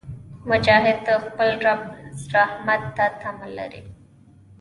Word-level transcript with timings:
مجاهد 0.51 0.97
د 1.07 1.09
خپل 1.25 1.49
رب 1.65 1.81
رحمت 2.35 2.81
ته 2.95 3.05
تمه 3.21 3.47
لري. 3.57 3.83